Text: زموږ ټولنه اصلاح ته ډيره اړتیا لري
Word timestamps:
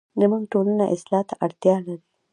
زموږ 0.19 0.43
ټولنه 0.51 0.85
اصلاح 0.95 1.23
ته 1.29 1.33
ډيره 1.37 1.41
اړتیا 1.45 1.75
لري 1.85 2.03